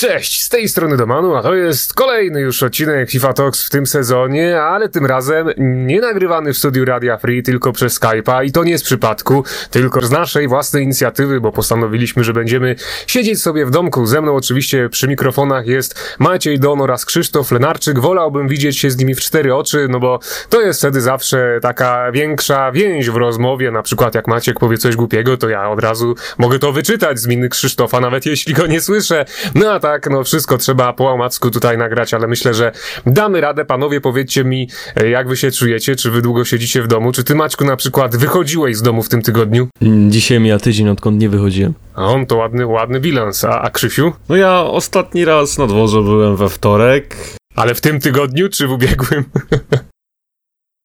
[0.00, 3.86] Cześć, z tej strony Domanu, a to jest kolejny już odcinek FIFA Talks w tym
[3.86, 8.64] sezonie, ale tym razem nie nagrywany w studiu Radia Free, tylko przez Skype'a i to
[8.64, 12.76] nie z przypadku, tylko z naszej własnej inicjatywy, bo postanowiliśmy, że będziemy
[13.06, 14.06] siedzieć sobie w domku.
[14.06, 17.98] Ze mną oczywiście przy mikrofonach jest Maciej Don oraz Krzysztof Lenarczyk.
[17.98, 22.12] Wolałbym widzieć się z nimi w cztery oczy, no bo to jest wtedy zawsze taka
[22.12, 26.14] większa więź w rozmowie, na przykład jak Maciek powie coś głupiego, to ja od razu
[26.38, 29.24] mogę to wyczytać z miny Krzysztofa, nawet jeśli go nie słyszę.
[29.54, 32.72] No a tak, no wszystko trzeba po łamacku tutaj nagrać, ale myślę, że
[33.06, 33.64] damy radę.
[33.64, 37.24] Panowie, powiedzcie mi, e, jak wy się czujecie, czy wy długo siedzicie w domu, czy
[37.24, 39.68] ty Maćku na przykład wychodziłeś z domu w tym tygodniu?
[39.82, 41.74] Mm, Dzisiaj mija tydzień, odkąd nie wychodziłem.
[41.94, 43.44] A on to ładny, ładny bilans.
[43.44, 44.12] A, a Krzysiu?
[44.28, 47.16] No ja ostatni raz na dworze byłem we wtorek.
[47.56, 49.24] Ale w tym tygodniu, czy w ubiegłym?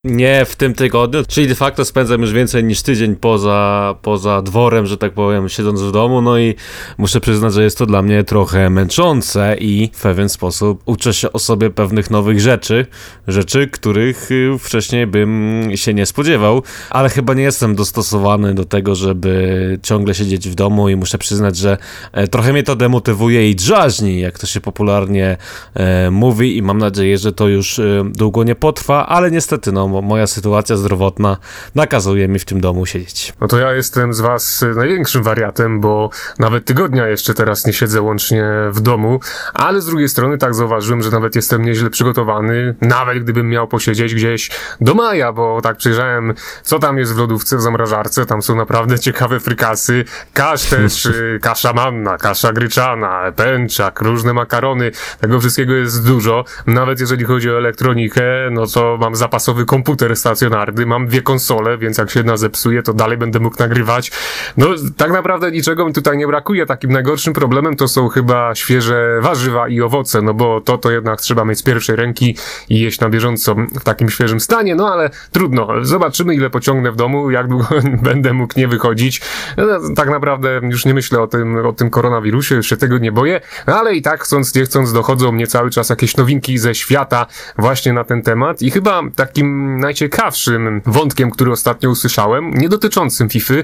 [0.06, 4.86] Nie w tym tygodniu, czyli de facto spędzam już więcej niż tydzień poza, poza dworem,
[4.86, 6.54] że tak powiem, siedząc w domu, no i
[6.98, 11.32] muszę przyznać, że jest to dla mnie trochę męczące i w pewien sposób uczę się
[11.32, 12.86] o sobie pewnych nowych rzeczy,
[13.28, 18.94] rzeczy, których y, wcześniej bym się nie spodziewał, ale chyba nie jestem dostosowany do tego,
[18.94, 21.78] żeby ciągle siedzieć w domu i muszę przyznać, że
[22.12, 25.36] e, trochę mnie to demotywuje i drażni, jak to się popularnie
[25.74, 29.95] e, mówi i mam nadzieję, że to już e, długo nie potrwa, ale niestety no,
[30.02, 31.36] mo- moja sytuacja zdrowotna
[31.74, 33.32] nakazuje mi w tym domu siedzieć.
[33.40, 37.72] No to ja jestem z was y, największym wariatem, bo nawet tygodnia jeszcze teraz nie
[37.72, 39.20] siedzę łącznie w domu,
[39.54, 44.14] ale z drugiej strony tak zauważyłem, że nawet jestem nieźle przygotowany, nawet gdybym miał posiedzieć
[44.14, 48.56] gdzieś do maja, bo tak przejrzałem, co tam jest w lodówce, w zamrażarce, tam są
[48.56, 55.72] naprawdę ciekawe frykasy, kasz też, y, kasza manna, kasza gryczana, pęczak, różne makarony, tego wszystkiego
[55.72, 61.22] jest dużo, nawet jeżeli chodzi o elektronikę, no to mam zapasowy komputer stacjonarny, mam dwie
[61.22, 64.12] konsole, więc jak się jedna zepsuje, to dalej będę mógł nagrywać.
[64.56, 66.66] No, tak naprawdę niczego mi tutaj nie brakuje.
[66.66, 71.20] Takim najgorszym problemem to są chyba świeże warzywa i owoce, no bo to to jednak
[71.20, 72.36] trzeba mieć z pierwszej ręki
[72.68, 75.68] i jeść na bieżąco w takim świeżym stanie, no ale trudno.
[75.82, 77.68] Zobaczymy, ile pociągnę w domu, jak długo
[78.08, 79.20] będę mógł nie wychodzić.
[79.56, 79.64] No,
[79.96, 83.40] tak naprawdę już nie myślę o tym, o tym koronawirusie, już się tego nie boję,
[83.66, 87.26] ale i tak chcąc, nie chcąc, dochodzą mnie cały czas jakieś nowinki ze świata
[87.58, 93.54] właśnie na ten temat i chyba takim najciekawszym wątkiem, który ostatnio usłyszałem, nie dotyczącym FIFA,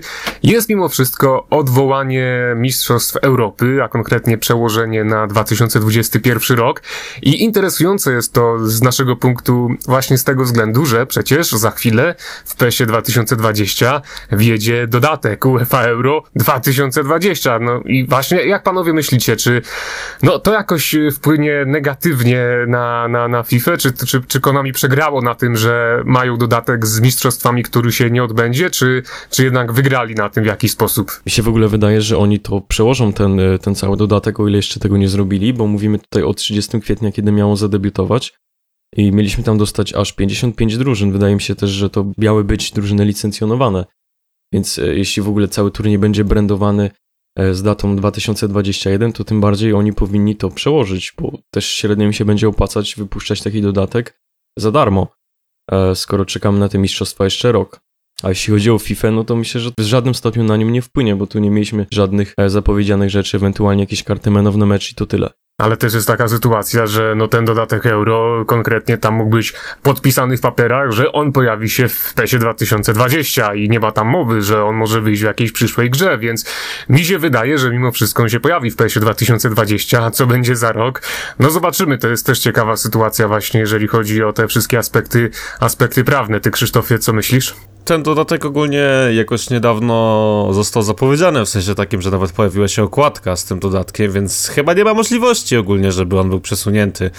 [0.42, 6.82] jest mimo wszystko odwołanie Mistrzostw Europy, a konkretnie przełożenie na 2021 rok.
[7.22, 12.14] I interesujące jest to z naszego punktu właśnie z tego względu, że przecież za chwilę
[12.44, 14.02] w PESie 2020
[14.32, 17.58] wjedzie dodatek UEFA Euro 2020.
[17.58, 19.62] No i właśnie jak panowie myślicie, czy
[20.22, 25.34] no to jakoś wpłynie negatywnie na, na, na FIFA, czy, czy, czy Konami przegrało na
[25.34, 30.28] tym, że mają dodatek z mistrzostwami, który się nie odbędzie, czy, czy jednak wygrali na
[30.28, 31.22] tym w jakiś sposób?
[31.26, 34.48] Mi się w ogóle wydaje, że oni to przełożą ten, e, ten cały dodatek, o
[34.48, 38.34] ile jeszcze tego nie zrobili, bo mówimy tutaj o 30 kwietnia, kiedy miało zadebiutować.
[38.96, 41.12] I mieliśmy tam dostać aż 55 drużyn.
[41.12, 43.84] Wydaje mi się też, że to miały być drużyny licencjonowane.
[44.52, 46.90] Więc e, jeśli w ogóle cały turniej będzie brandowany
[47.38, 52.14] e, z datą 2021, to tym bardziej oni powinni to przełożyć, bo też średnio mi
[52.14, 54.22] się będzie opłacać wypuszczać taki dodatek
[54.58, 55.08] za darmo,
[55.94, 57.80] skoro czekamy na te mistrzostwa jeszcze rok.
[58.22, 60.82] A jeśli chodzi o FIFA, no to myślę, że w żadnym stopniu na nim nie
[60.82, 64.54] wpłynie, bo tu nie mieliśmy żadnych e, zapowiedzianych rzeczy, ewentualnie jakieś karty man of
[64.90, 65.30] i to tyle.
[65.62, 70.36] Ale też jest taka sytuacja, że no ten dodatek euro konkretnie tam mógł być podpisany
[70.36, 74.64] w papierach, że on pojawi się w PESie 2020 i nie ma tam mowy, że
[74.64, 76.44] on może wyjść w jakiejś przyszłej grze, więc
[76.88, 80.56] mi się wydaje, że mimo wszystko on się pojawi w PESie 2020, a co będzie
[80.56, 81.02] za rok?
[81.38, 85.30] No zobaczymy, to jest też ciekawa sytuacja właśnie, jeżeli chodzi o te wszystkie aspekty,
[85.60, 86.40] aspekty prawne.
[86.40, 87.54] Ty Krzysztofie, co myślisz?
[87.84, 93.36] Ten dodatek ogólnie jakoś niedawno został zapowiedziany, w sensie takim, że nawet pojawiła się okładka
[93.36, 97.10] z tym dodatkiem, więc chyba nie ma możliwości ogólnie, żeby on był przesunięty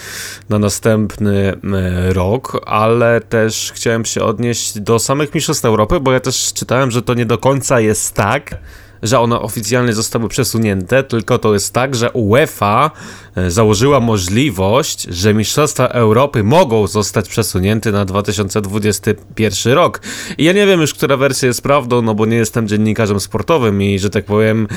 [0.48, 6.20] na następny e, rok, ale też chciałem się odnieść do samych Mistrzostw Europy, bo ja
[6.20, 8.58] też czytałem, że to nie do końca jest tak,
[9.04, 12.90] że one oficjalnie zostały przesunięte, tylko to jest tak, że UEFA
[13.36, 20.00] e, założyła możliwość, że Mistrzostwa Europy mogą zostać przesunięte na 2021 rok.
[20.38, 23.82] I ja nie wiem już, która wersja jest prawdą, no bo nie jestem dziennikarzem sportowym
[23.82, 24.68] i, że tak powiem,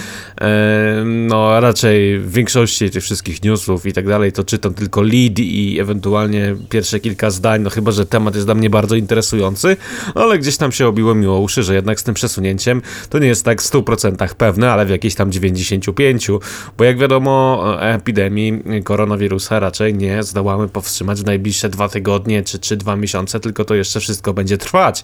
[0.41, 5.39] e, no raczej w większości tych wszystkich newsów i tak dalej, to czytam tylko lead
[5.39, 9.77] i ewentualnie pierwsze kilka zdań, no chyba, że temat jest dla mnie bardzo interesujący,
[10.15, 13.27] ale gdzieś tam się obiło mi o uszy, że jednak z tym przesunięciem to nie
[13.27, 16.39] jest tak w 100% 100% pewny, ale w jakiejś tam 95%,
[16.77, 22.77] bo jak wiadomo, epidemii koronawirusa raczej nie zdołamy powstrzymać w najbliższe dwa tygodnie czy, czy
[22.77, 25.03] dwa miesiące, tylko to jeszcze wszystko będzie trwać.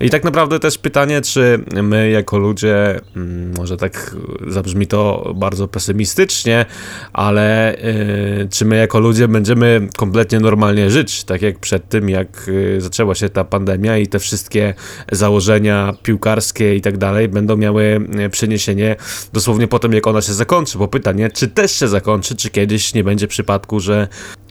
[0.00, 4.16] I tak naprawdę też pytanie, czy my jako ludzie, mm, może tak
[4.46, 6.66] zabrzmi to bardzo pesymistycznie,
[7.12, 7.76] ale
[8.38, 12.80] yy, czy my jako ludzie będziemy kompletnie normalnie żyć, tak jak przed tym, jak yy,
[12.80, 14.74] zaczęła się ta pandemia i te wszystkie
[15.12, 18.00] założenia piłkarskie i tak dalej będą miały
[18.54, 18.96] y, przeniesienie
[19.32, 22.94] dosłownie po tym, jak ona się zakończy, bo pytanie, czy też się zakończy, czy kiedyś
[22.94, 24.08] nie będzie przypadku, że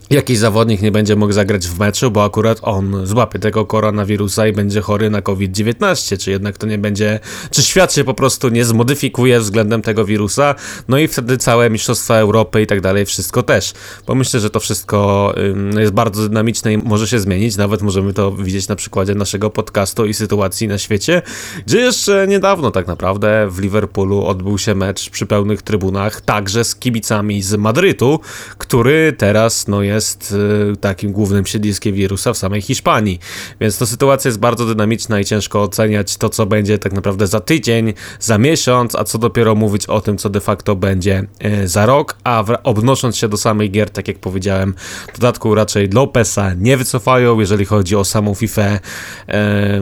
[0.10, 4.54] jakiś zawodnik nie będzie mógł zagrać w meczu, bo akurat on złapie tego koronawirusa i
[4.54, 7.20] będzie chory na COVID-19, czy jednak to nie będzie,
[7.52, 10.56] czy świat się po prostu nie zmodyfikuje względem tego wirusa,
[10.88, 13.74] no i wtedy całe Mistrzostwa Europy i tak dalej, wszystko też,
[14.08, 15.34] bo myślę, że to wszystko
[15.80, 20.06] jest bardzo dynamiczne i może się zmienić, nawet możemy to widzieć na przykładzie naszego podcastu
[20.06, 21.22] i sytuacji na świecie,
[21.66, 26.76] gdzie jeszcze niedawno tak naprawdę w Liverpoolu odbył się mecz przy pełnych trybunach, także z
[26.76, 28.20] kibicami z Madrytu,
[28.58, 30.36] który teraz no jest jest
[30.74, 33.20] y, takim głównym siedliskiem wirusa w samej Hiszpanii.
[33.62, 37.40] Więc to sytuacja jest bardzo dynamiczna i ciężko oceniać to, co będzie tak naprawdę za
[37.40, 41.86] tydzień, za miesiąc, a co dopiero mówić o tym, co de facto będzie y, za
[41.86, 42.16] rok.
[42.24, 44.74] A odnosząc się do samej gier, tak jak powiedziałem,
[45.14, 48.80] w dodatku raczej Lopesa nie wycofają, jeżeli chodzi o samą FIFA.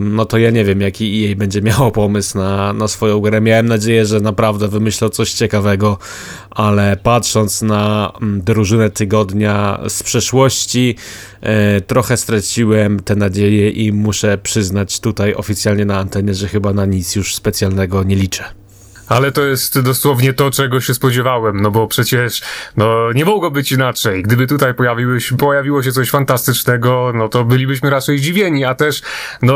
[0.01, 3.41] No to ja nie wiem, jaki EA będzie miało pomysł na, na swoją grę.
[3.41, 5.97] Miałem nadzieję, że naprawdę wymyślą coś ciekawego,
[6.49, 10.95] ale patrząc na mm, drużynę tygodnia z przeszłości,
[11.41, 16.85] e, trochę straciłem te nadzieje i muszę przyznać tutaj oficjalnie na antenie, że chyba na
[16.85, 18.60] nic już specjalnego nie liczę.
[19.11, 22.41] Ale to jest dosłownie to, czego się spodziewałem, no bo przecież,
[22.77, 24.23] no, nie mogło być inaczej.
[24.23, 29.01] Gdyby tutaj pojawiły, pojawiło się coś fantastycznego, no to bylibyśmy raczej zdziwieni, a też,
[29.41, 29.53] no,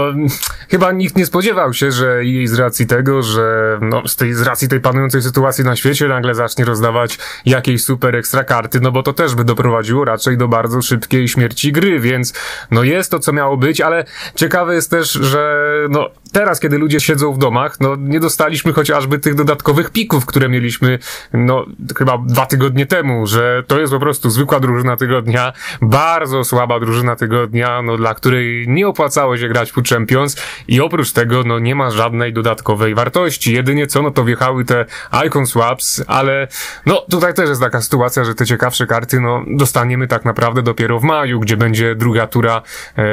[0.70, 4.42] chyba nikt nie spodziewał się, że jej z racji tego, że, no, z tej, z
[4.42, 9.04] racji tej panującej sytuacji na świecie nagle zacznie rozdawać jakieś super ekstra karty, no bo
[9.04, 12.34] to też by doprowadziło raczej do bardzo szybkiej śmierci gry, więc,
[12.72, 14.06] no, jest to, co miało być, ale
[14.36, 19.20] ciekawe jest też, że, no, teraz, kiedy ludzie siedzą w domach, no, nie dostaliśmy chociażby
[19.20, 21.00] tych dodatkowych pików, które mieliśmy,
[21.34, 21.66] no,
[21.98, 27.16] chyba dwa tygodnie temu, że to jest po prostu zwykła drużyna tygodnia, bardzo słaba drużyna
[27.16, 30.36] tygodnia, no, dla której nie opłacało się grać Food Champions
[30.68, 33.54] i oprócz tego, no, nie ma żadnej dodatkowej wartości.
[33.54, 34.86] Jedynie co, no, to wjechały te
[35.28, 36.48] Icon Swaps, ale,
[36.86, 41.00] no, tutaj też jest taka sytuacja, że te ciekawsze karty, no, dostaniemy tak naprawdę dopiero
[41.00, 42.62] w maju, gdzie będzie druga tura
[42.96, 43.04] e,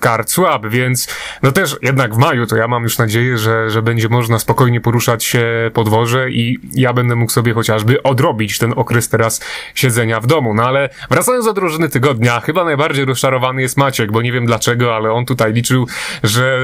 [0.00, 1.08] kart swap, więc,
[1.42, 4.80] no, też jednak w maju to ja mam już nadzieję, że, że będzie można spokojnie
[4.80, 9.40] poruszać się po podwórze i ja będę mógł sobie chociażby odrobić ten okres teraz
[9.74, 10.54] siedzenia w domu.
[10.54, 14.96] No ale wracając do drużyny tygodnia, chyba najbardziej rozczarowany jest Maciek, bo nie wiem dlaczego,
[14.96, 15.86] ale on tutaj liczył,
[16.22, 16.58] że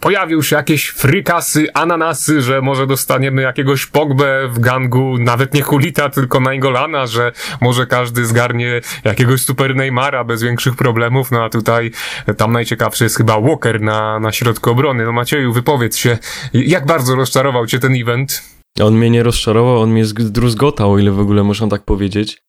[0.00, 6.08] pojawił się jakieś frykasy, ananasy, że może dostaniemy jakiegoś Pogbę w gangu, nawet nie Hulita,
[6.08, 11.90] tylko Naingolana, że może każdy zgarnie jakiegoś super Neymara bez większych problemów, no a tutaj
[12.36, 15.04] tam najciekawszy jest chyba Walker na, na środku obrony.
[15.04, 16.18] No Macieju, wypowiedz się,
[16.52, 18.42] jak bardzo rozczarował cię ten event?
[18.82, 22.42] On mnie nie rozczarował, on mnie zdruzgotał, o ile w ogóle można tak powiedzieć.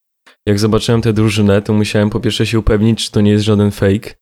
[0.45, 3.71] Jak zobaczyłem tę drużynę, to musiałem po pierwsze się upewnić, czy to nie jest żaden
[3.71, 4.13] fake.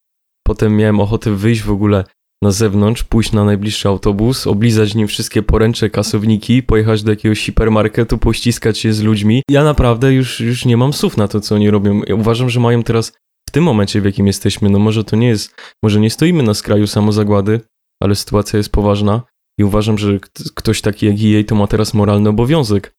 [0.47, 2.03] Potem miałem ochotę wyjść w ogóle
[2.43, 8.17] na zewnątrz, pójść na najbliższy autobus, oblizać nim wszystkie poręcze, kasowniki, pojechać do jakiegoś hipermarketu,
[8.17, 9.43] pościskać się z ludźmi.
[9.51, 12.01] Ja naprawdę już, już nie mam słów na to, co oni robią.
[12.07, 13.13] Ja uważam, że mają teraz
[13.49, 16.53] w tym momencie, w jakim jesteśmy, no może to nie jest, może nie stoimy na
[16.53, 17.61] skraju samozagłady,
[18.03, 19.21] ale sytuacja jest poważna
[19.59, 20.19] i uważam, że
[20.55, 22.93] ktoś taki jak EA to ma teraz moralny obowiązek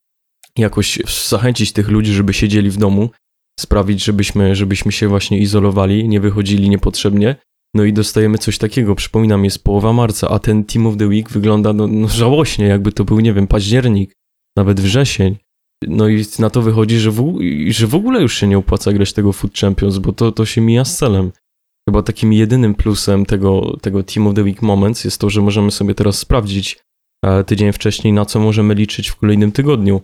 [0.59, 0.99] jakoś
[1.29, 3.11] zachęcić tych ludzi, żeby siedzieli w domu,
[3.61, 7.37] sprawić, żebyśmy, żebyśmy się właśnie izolowali, nie wychodzili niepotrzebnie
[7.75, 11.31] no i dostajemy coś takiego, przypominam, jest połowa marca, a ten Team of the Week
[11.31, 14.17] wygląda no, no żałośnie, jakby to był, nie wiem, październik,
[14.57, 15.37] nawet wrzesień.
[15.89, 19.13] No i na to wychodzi, że w, że w ogóle już się nie opłaca grać
[19.13, 21.33] tego Food Champions, bo to, to się mija z celem.
[21.89, 25.71] Chyba takim jedynym plusem tego, tego Team of the Week Moments jest to, że możemy
[25.71, 26.79] sobie teraz sprawdzić
[27.25, 30.01] e, tydzień wcześniej, na co możemy liczyć w kolejnym tygodniu.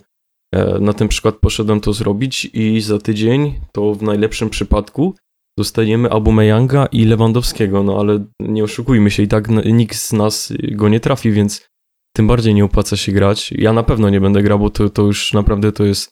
[0.55, 5.15] E, na ten przykład poszedłem to zrobić i za tydzień to w najlepszym przypadku
[5.57, 10.89] dostajemy Abumeyanga i Lewandowskiego, no ale nie oszukujmy się, i tak nikt z nas go
[10.89, 11.67] nie trafi, więc
[12.15, 13.51] tym bardziej nie opłaca się grać.
[13.51, 16.09] Ja na pewno nie będę grał, bo to, to już naprawdę to jest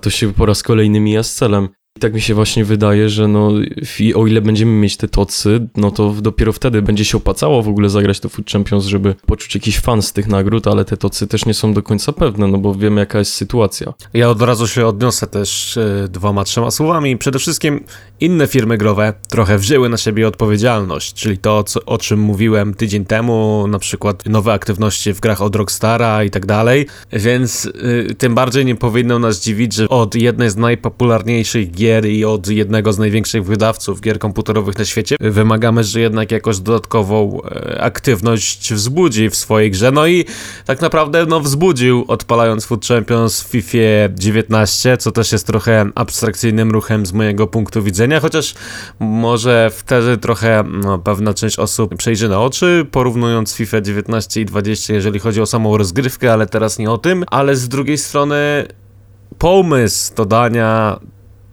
[0.00, 1.68] to się po raz kolejny mija z celem.
[1.98, 3.52] Tak mi się właśnie wydaje, że no,
[4.14, 7.88] o ile będziemy mieć te tocy, no to dopiero wtedy będzie się opłacało w ogóle
[7.88, 11.46] zagrać to Food Champions, żeby poczuć jakiś fan z tych nagród, ale te tocy też
[11.46, 13.92] nie są do końca pewne, no bo wiemy jaka jest sytuacja.
[14.14, 17.18] Ja od razu się odniosę też e, dwoma, trzema słowami.
[17.18, 17.84] Przede wszystkim
[18.20, 23.04] inne firmy growe trochę wzięły na siebie odpowiedzialność, czyli to, co, o czym mówiłem tydzień
[23.04, 28.34] temu, na przykład nowe aktywności w grach od Rockstara i tak dalej, więc y, tym
[28.34, 32.98] bardziej nie powinno nas dziwić, że od jednej z najpopularniejszych gier i od jednego z
[32.98, 39.36] największych wydawców gier komputerowych na świecie wymagamy, że jednak jakoś dodatkową e, aktywność wzbudzi w
[39.36, 39.90] swojej grze.
[39.90, 40.24] No i
[40.64, 43.68] tak naprawdę no wzbudził odpalając Food Champions w FIFA
[44.14, 48.54] 19, co też jest trochę abstrakcyjnym ruchem z mojego punktu widzenia, chociaż
[48.98, 54.94] może wtedy trochę no, pewna część osób przejrzy na oczy, porównując FIFA 19 i 20,
[54.94, 58.66] jeżeli chodzi o samą rozgrywkę, ale teraz nie o tym, ale z drugiej strony
[59.38, 61.00] pomysł dodania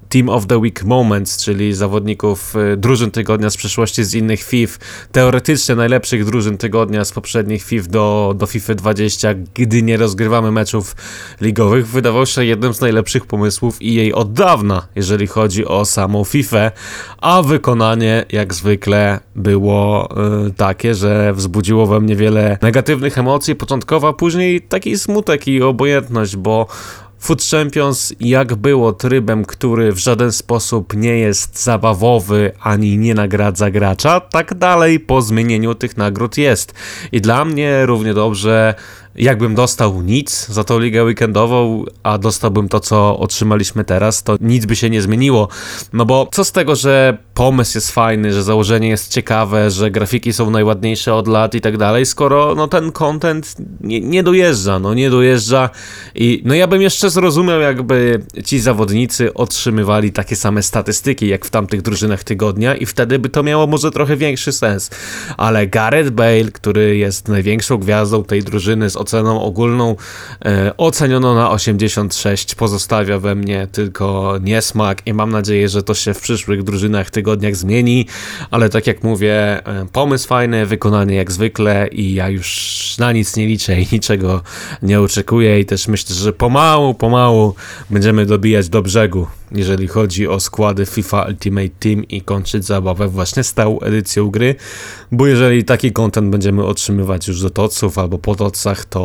[0.10, 4.80] Team of the Week Moments, czyli zawodników y, drużyn tygodnia z przeszłości z innych FIF,
[5.12, 10.96] teoretycznie najlepszych drużyn tygodnia z poprzednich FIF do, do FIFA 20, gdy nie rozgrywamy meczów
[11.42, 16.24] ligowych, wydawał się jednym z najlepszych pomysłów i jej od dawna, jeżeli chodzi o samą
[16.24, 16.72] FIFA,
[17.18, 20.10] a wykonanie jak zwykle było
[20.48, 25.62] y, takie, że wzbudziło we mnie wiele negatywnych emocji początkowo, a później taki smutek i
[25.62, 26.68] obojętność, bo
[27.20, 33.72] Food Champions jak było trybem, który w żaden sposób nie jest zabawowy ani nie nagradza
[33.72, 36.74] gracza, tak dalej po zmienieniu tych nagród jest.
[37.12, 38.76] I dla mnie równie dobrze
[39.18, 44.66] jakbym dostał nic za tą ligę weekendową, a dostałbym to, co otrzymaliśmy teraz, to nic
[44.66, 45.48] by się nie zmieniło.
[45.94, 50.34] No bo co z tego, że pomysł jest fajny, że założenie jest ciekawe, że grafiki
[50.34, 54.94] są najładniejsze od lat i tak dalej, skoro no ten content nie, nie dojeżdża, no
[54.94, 55.70] nie dojeżdża
[56.16, 61.50] i no ja bym jeszcze zrozumiał, jakby ci zawodnicy otrzymywali takie same statystyki, jak w
[61.50, 64.90] tamtych drużynach tygodnia i wtedy by to miało może trochę większy sens.
[65.38, 69.96] Ale Gareth Bale, który jest największą gwiazdą tej drużyny z oceną ogólną
[70.46, 72.56] e, oceniono na 86.
[72.56, 77.56] Pozostawia we mnie tylko niesmak i mam nadzieję, że to się w przyszłych drużynach, tygodniach
[77.56, 78.08] zmieni,
[78.52, 83.36] ale tak jak mówię, e, pomysł fajny, wykonanie jak zwykle i ja już na nic
[83.36, 84.42] nie liczę i niczego
[84.82, 87.56] nie oczekuję i też myślę, że pomału, pomału
[87.90, 93.44] będziemy dobijać do brzegu jeżeli chodzi o składy FIFA Ultimate Team i kończyć zabawę właśnie
[93.44, 94.56] stałą edycją gry,
[95.12, 98.97] bo jeżeli taki content będziemy otrzymywać już do toców albo po tocach, to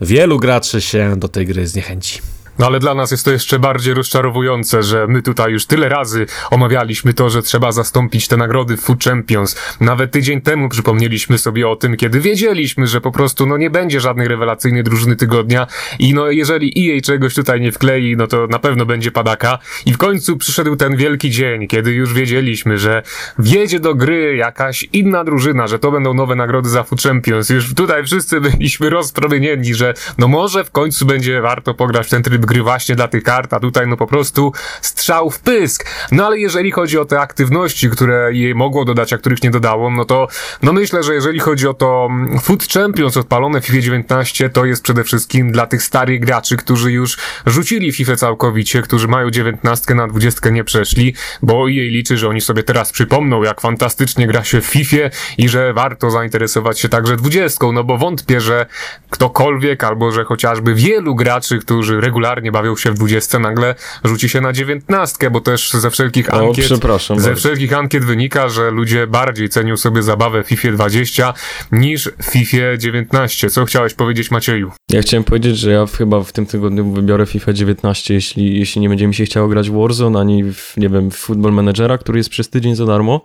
[0.00, 2.20] wielu graczy się do tej gry zniechęci.
[2.58, 6.26] No ale dla nas jest to jeszcze bardziej rozczarowujące, że my tutaj już tyle razy
[6.50, 9.56] omawialiśmy to, że trzeba zastąpić te nagrody Food Champions.
[9.80, 14.00] Nawet tydzień temu przypomnieliśmy sobie o tym, kiedy wiedzieliśmy, że po prostu no nie będzie
[14.00, 15.66] żadnej rewelacyjnej drużyny tygodnia
[15.98, 19.58] i no jeżeli EA czegoś tutaj nie wklei, no to na pewno będzie padaka.
[19.86, 23.02] I w końcu przyszedł ten wielki dzień, kiedy już wiedzieliśmy, że
[23.38, 27.50] wjedzie do gry jakaś inna drużyna, że to będą nowe nagrody za Food Champions.
[27.50, 32.22] Już tutaj wszyscy byliśmy rozpromienieni, że no może w końcu będzie warto pograć w ten
[32.22, 35.86] tryb gry właśnie dla tych kart, a tutaj no po prostu strzał w pysk.
[36.12, 39.90] No ale jeżeli chodzi o te aktywności, które jej mogło dodać, a których nie dodało,
[39.90, 40.28] no to
[40.62, 44.64] no myślę, że jeżeli chodzi o to mm, Food Champions odpalone w FIFA 19, to
[44.64, 49.94] jest przede wszystkim dla tych starych graczy, którzy już rzucili FIFA całkowicie, którzy mają 19
[49.94, 54.44] na 20 nie przeszli, bo jej liczy, że oni sobie teraz przypomną, jak fantastycznie gra
[54.44, 54.96] się w FIFA
[55.38, 58.66] i że warto zainteresować się także 20, no bo wątpię, że
[59.10, 63.74] ktokolwiek, albo że chociażby wielu graczy, którzy regularnie regularnie bawią się w 20, nagle
[64.04, 66.68] rzuci się na 19, bo też ze wszelkich no, ankiet,
[67.16, 71.34] ze wszelkich ankiet wynika, że ludzie bardziej cenią sobie zabawę w FIFA 20
[71.72, 73.50] niż w FIFA 19.
[73.50, 74.72] Co chciałeś powiedzieć Macieju?
[74.90, 78.88] Ja chciałem powiedzieć, że ja chyba w tym tygodniu wybiorę FIFA 19, jeśli, jeśli nie
[78.88, 82.18] będzie mi się chciało grać w Warzone, ani w, nie wiem, w Football Managera, który
[82.18, 83.20] jest przez tydzień za darmo,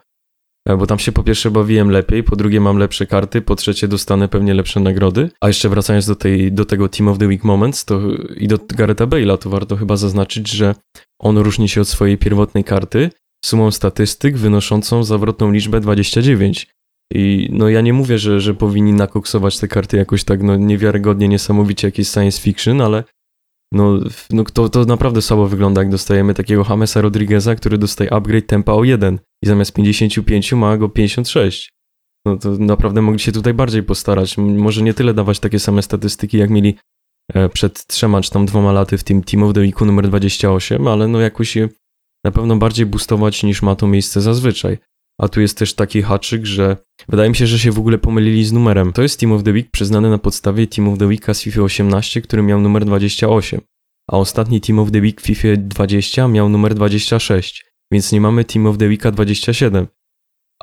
[0.77, 4.27] bo tam się po pierwsze bawiłem lepiej, po drugie mam lepsze karty, po trzecie dostanę
[4.27, 5.29] pewnie lepsze nagrody.
[5.41, 8.01] A jeszcze wracając do, tej, do tego Team of the Week Moments to,
[8.37, 10.75] i do Garetha Bale'a, to warto chyba zaznaczyć, że
[11.19, 13.09] on różni się od swojej pierwotnej karty
[13.45, 16.67] sumą statystyk wynoszącą zawrotną liczbę 29.
[17.13, 21.27] I no ja nie mówię, że, że powinni nakoksować te karty jakoś tak no niewiarygodnie,
[21.27, 23.03] niesamowicie jakieś science fiction, ale
[23.73, 23.99] no,
[24.29, 28.73] no to, to naprawdę słabo wygląda, jak dostajemy takiego Jamesa Rodrigueza, który dostaje upgrade tempa
[28.73, 31.69] o 1 i zamiast 55 ma go 56.
[32.25, 34.37] No to naprawdę mogli się tutaj bardziej postarać.
[34.37, 36.75] Może nie tyle dawać takie same statystyki, jak mieli
[37.33, 40.87] e, przed trzema czy tam dwoma laty w tym Team of the Weeku numer 28,
[40.87, 41.69] ale no jakoś je
[42.23, 44.77] na pewno bardziej boostować niż ma to miejsce zazwyczaj.
[45.19, 46.77] A tu jest też taki haczyk, że
[47.09, 48.93] wydaje mi się, że się w ogóle pomylili z numerem.
[48.93, 51.61] To jest Team of the Week przyznany na podstawie Team of the Weeka z FIFA
[51.61, 53.61] 18, który miał numer 28.
[54.11, 58.45] a ostatni Team of the Week w FIFA 20 miał numer 26, więc nie mamy
[58.45, 59.87] Team of the Weeka 27.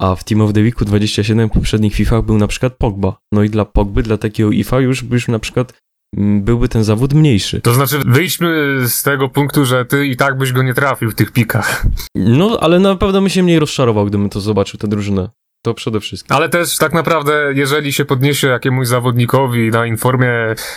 [0.00, 3.18] A w Team of the Weeku 27 w poprzednich FIFA był na przykład Pogba.
[3.32, 5.72] No i dla Pogby, dla takiego IFA już, już na przykład
[6.16, 7.60] byłby ten zawód mniejszy.
[7.60, 11.14] To znaczy, wyjdźmy z tego punktu, że ty i tak byś go nie trafił w
[11.14, 11.86] tych pikach.
[12.14, 15.28] No, ale na pewno bym się mniej rozczarował, gdybym to zobaczył, tę drużynę.
[15.62, 16.36] To przede wszystkim.
[16.36, 20.30] Ale też tak naprawdę, jeżeli się podniesie jakiemuś zawodnikowi na informie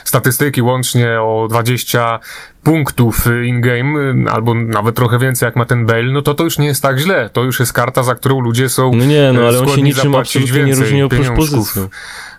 [0.04, 2.20] statystyki łącznie o 20
[2.64, 6.66] punktów in-game, albo nawet trochę więcej jak ma ten Bale, no to to już nie
[6.66, 7.30] jest tak źle.
[7.34, 10.16] To już jest karta, za którą ludzie są No nie, no ale on się niczym
[10.16, 11.82] absolutnie nie różni oprócz pozycji.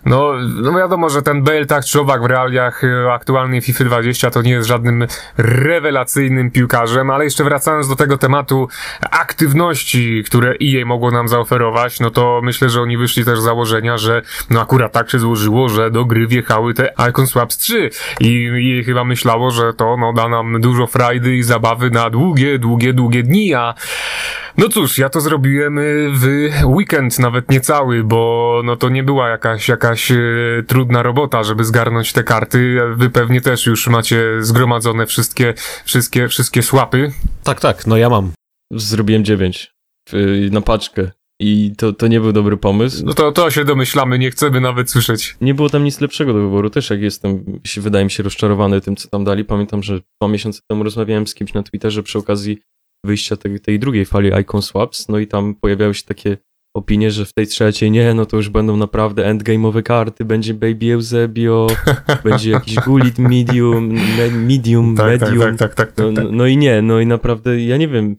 [0.05, 4.31] No, no wiadomo, że ten Bale tak czy owak w realiach e, aktualnej FIFA 20
[4.31, 8.67] to nie jest żadnym rewelacyjnym piłkarzem, ale jeszcze wracając do tego tematu
[9.11, 13.97] aktywności, które EA mogło nam zaoferować, no to myślę, że oni wyszli też z założenia,
[13.97, 17.89] że no akurat tak się złożyło, że do gry wjechały te Icon Swaps 3
[18.19, 22.59] i EA chyba myślało, że to no da nam dużo frajdy i zabawy na długie,
[22.59, 23.73] długie, długie dni, a
[24.57, 29.03] no cóż, ja to zrobiłem y, w weekend, nawet nie cały, bo no to nie
[29.03, 30.17] była jakaś, jakaś e,
[30.67, 32.79] trudna robota, żeby zgarnąć te karty.
[32.95, 35.53] Wy pewnie też już macie zgromadzone wszystkie,
[35.85, 37.11] wszystkie, wszystkie słapy.
[37.43, 38.31] Tak, tak, no ja mam.
[38.71, 39.73] Zrobiłem 9
[40.13, 41.11] y, na paczkę.
[41.43, 43.05] I to, to nie był dobry pomysł.
[43.05, 45.35] No to, to się domyślamy, nie chcemy nawet słyszeć.
[45.41, 46.69] Nie było tam nic lepszego do wyboru.
[46.69, 49.45] Też jak jestem, się, wydaje mi się, rozczarowany tym, co tam dali.
[49.45, 52.57] Pamiętam, że dwa miesiące temu rozmawiałem z kimś na Twitterze przy okazji
[53.05, 56.37] wyjścia tej, tej drugiej fali Icon Swaps, no i tam pojawiały się takie
[56.75, 60.93] opinie, że w tej trzeciej nie, no to już będą naprawdę endgame'owe karty, będzie Baby
[60.93, 61.67] Eusebio,
[62.23, 65.57] będzie jakiś Gullit Medium, me, Medium, Tak, tak, Medium.
[65.57, 68.15] tak, tak, tak, No, tak, no, no i nie, no i naprawdę, ja nie wiem,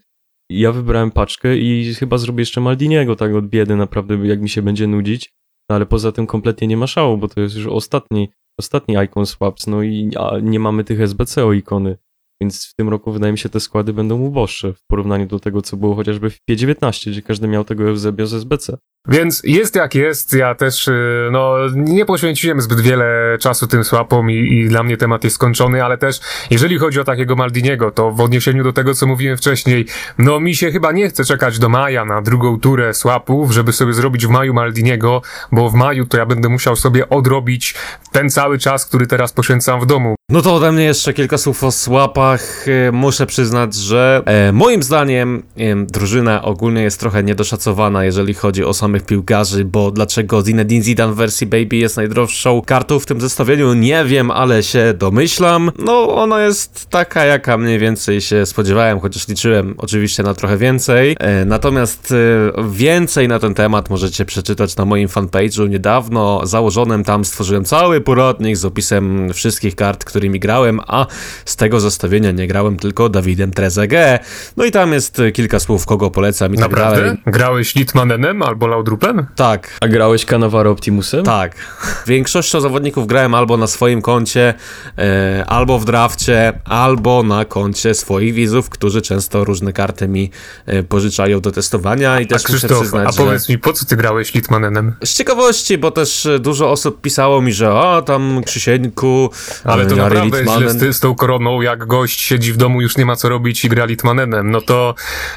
[0.50, 4.62] ja wybrałem paczkę i chyba zrobię jeszcze Maldiniego tak od biedy naprawdę, jak mi się
[4.62, 5.32] będzie nudzić,
[5.70, 8.28] no ale poza tym kompletnie nie ma szału, bo to jest już ostatni,
[8.60, 10.10] ostatni Icon Swaps, no i
[10.42, 11.96] nie mamy tych SBC o ikony,
[12.42, 15.62] więc w tym roku wydaje mi się te składy będą uboższe w porównaniu do tego,
[15.62, 18.76] co było chociażby w P19, gdzie każdy miał tego Eusebio z SBC.
[19.08, 24.30] Więc jest jak jest, ja też, y, no, nie poświęciłem zbyt wiele czasu tym słapom
[24.30, 28.10] i, i dla mnie temat jest skończony, ale też, jeżeli chodzi o takiego Maldiniego, to
[28.10, 29.86] w odniesieniu do tego, co mówiłem wcześniej,
[30.18, 33.92] no mi się chyba nie chce czekać do maja na drugą turę słapów, żeby sobie
[33.92, 37.74] zrobić w maju Maldiniego, bo w maju to ja będę musiał sobie odrobić
[38.12, 40.14] ten cały czas, który teraz poświęcam w domu.
[40.28, 42.68] No to ode mnie jeszcze kilka słów o słapach.
[42.68, 48.64] E, Muszę przyznać, że e, moim zdaniem e, drużyna ogólnie jest trochę niedoszacowana, jeżeli chodzi
[48.64, 53.20] o samych piłkarzy, bo dlaczego Zinedine Zidane w wersji Baby jest najdroższą kartą w tym
[53.20, 55.70] zestawieniu, nie wiem, ale się domyślam.
[55.78, 61.16] No, ona jest taka, jaka mniej więcej się spodziewałem, chociaż liczyłem oczywiście na trochę więcej.
[61.20, 62.14] E, Natomiast
[62.58, 65.68] e, więcej na ten temat możecie przeczytać na moim fanpage'u.
[65.68, 71.06] Niedawno założonym tam stworzyłem cały poradnik z opisem wszystkich kart, którymi grałem, a
[71.44, 74.22] z tego zestawienia nie grałem tylko Dawidem Trezeguet.
[74.56, 77.00] No i tam jest kilka słów, kogo polecam i tak Naprawdę?
[77.00, 77.16] dalej.
[77.26, 79.26] Grałeś Litmanenem albo Laudrupem?
[79.36, 81.24] Tak, A grałeś Cannavaro Optimusem?
[81.24, 81.54] tak.
[82.06, 84.54] Większością zawodników grałem albo na swoim koncie,
[84.98, 90.30] e, albo w drafcie, albo na koncie swoich widzów, którzy często różne karty mi
[90.66, 93.18] e, pożyczają do testowania i A też muszę Krzysztof, przyznać, a że...
[93.18, 94.94] powiedz mi, po co ty grałeś Litmanenem?
[95.04, 99.30] Z ciekawości, bo też e, dużo osób pisało mi, że a tam Krzysienku,
[99.64, 100.78] Ale to e, Jary naprawdę jest źle Litmanen.
[100.78, 103.64] z, ty, z tą koroną, jak gość siedzi w domu, już nie ma co robić
[103.64, 104.50] i gra Litmanenem.
[104.50, 104.94] No to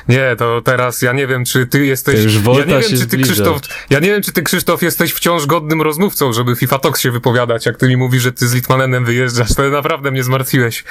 [0.09, 2.15] nie, to teraz ja nie wiem, czy ty jesteś.
[2.15, 3.17] To już ja nie wiem, się czy ty.
[3.35, 3.61] Krzysztof.
[3.89, 7.65] Ja nie wiem, czy ty Krzysztof jesteś wciąż godnym rozmówcą, żeby FIFA Talks się wypowiadać,
[7.65, 9.55] jak ty mi mówisz, że ty z Litmanenem wyjeżdżasz.
[9.55, 10.83] To naprawdę mnie zmartwiłeś.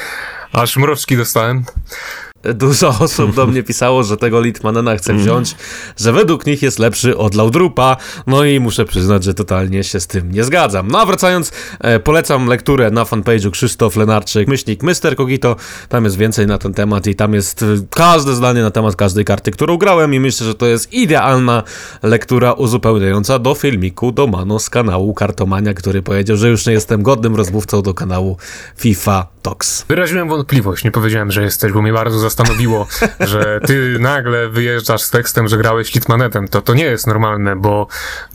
[0.53, 1.65] Aż mroczki dostałem.
[2.55, 4.99] Dużo osób do mnie pisało, że tego Litmanena Mhm.
[4.99, 5.57] chce wziąć,
[5.97, 10.07] że według nich jest lepszy od Laudrupa, no i muszę przyznać, że totalnie się z
[10.07, 10.89] tym nie zgadzam.
[10.89, 15.17] No a wracając, e, polecam lekturę na fanpage'u Krzysztof Lenarczyk, myślnik Mr.
[15.17, 15.57] Kogito,
[15.89, 19.25] tam jest więcej na ten temat i tam jest e, każde zdanie na temat każdej
[19.25, 21.63] karty, którą grałem i myślę, że to jest idealna
[22.03, 27.03] lektura uzupełniająca do filmiku do Mano z kanału Kartomania, który powiedział, że już nie jestem
[27.03, 28.37] godnym rozmówcą do kanału
[28.77, 29.34] FIFA
[29.89, 32.87] Wyraziłem wątpliwość, nie powiedziałem, że jesteś, bo mnie bardzo zastanowiło,
[33.21, 36.49] że ty nagle wyjeżdżasz z tekstem, że grałeś Litmanetem.
[36.49, 37.87] To to nie jest normalne, bo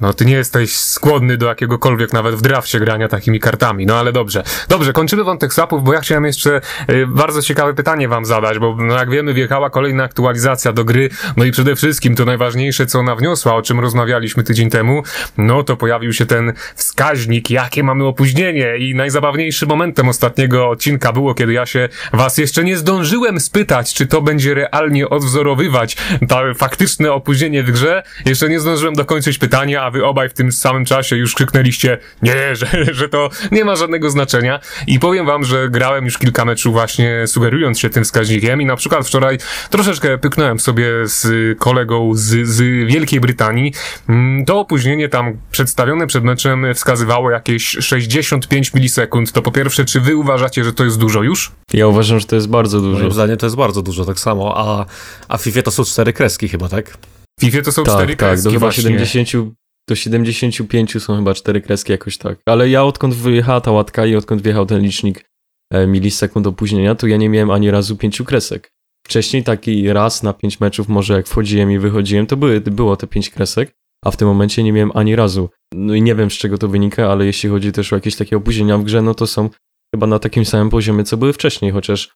[0.02, 3.86] no ty nie jesteś skłonny do jakiegokolwiek nawet w drafcie grania takimi kartami.
[3.86, 4.44] No ale dobrze.
[4.68, 8.76] Dobrze, kończymy wątek swapów, bo ja chciałem jeszcze y, bardzo ciekawe pytanie wam zadać, bo
[8.80, 13.00] no jak wiemy, wjechała kolejna aktualizacja do gry, no i przede wszystkim to najważniejsze, co
[13.00, 15.04] ona wniosła, o czym rozmawialiśmy tydzień temu,
[15.38, 21.14] no to pojawił się ten wskaźnik, jakie mamy opóźnienie i najzabawniejszym momentem ostatniego odcinka odcinka
[21.14, 26.54] było, kiedy ja się was jeszcze nie zdążyłem spytać, czy to będzie realnie odwzorowywać to
[26.56, 28.04] faktyczne opóźnienie w grze.
[28.26, 32.34] Jeszcze nie zdążyłem dokończyć pytania, a wy obaj w tym samym czasie już krzyknęliście, nie,
[32.56, 34.60] że, że to nie ma żadnego znaczenia.
[34.88, 38.76] I powiem wam, że grałem już kilka meczów właśnie sugerując się tym wskaźnikiem i na
[38.76, 39.38] przykład wczoraj
[39.70, 41.28] troszeczkę pyknąłem sobie z
[41.60, 43.74] kolegą z, z Wielkiej Brytanii.
[44.10, 49.32] Mm, to opóźnienie tam przedstawione przed meczem wskazywało jakieś 65 milisekund.
[49.32, 51.52] To po pierwsze, czy wy uważacie, że to jest dużo już?
[51.74, 53.00] Ja uważam, że to jest bardzo dużo.
[53.00, 54.58] Moim zdaniem to jest bardzo dużo, tak samo.
[54.58, 54.86] A,
[55.28, 56.98] a w FIFA to są cztery kreski chyba, tak?
[57.40, 58.84] W FIFA to są tak, cztery tak, kreski do chyba właśnie.
[58.84, 59.56] 70,
[59.90, 62.38] do 75 są chyba cztery kreski jakoś tak.
[62.46, 65.26] Ale ja odkąd wyjechała ta łatka i odkąd wjechał ten licznik
[65.74, 68.72] e, milisekund opóźnienia, to ja nie miałem ani razu pięciu kresek.
[69.06, 73.08] Wcześniej taki raz na pięć meczów, może jak wchodziłem i wychodziłem, to były, było te
[73.08, 73.72] pięć kresek,
[74.06, 75.50] a w tym momencie nie miałem ani razu.
[75.74, 78.38] No i nie wiem z czego to wynika, ale jeśli chodzi też o jakieś takie
[78.38, 79.50] opóźnienia w grze, no to są
[79.96, 82.16] chyba na takim samym poziomie, co były wcześniej, chociaż